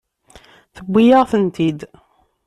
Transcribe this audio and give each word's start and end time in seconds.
Tewwi-yaɣ-tent-id. 0.75 1.79